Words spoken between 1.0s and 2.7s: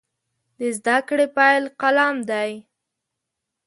کړې پیل قلم دی.